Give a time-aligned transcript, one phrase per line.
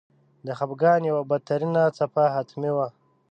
[0.45, 2.87] د خپګان یوه بدترینه څپه حتمي وه.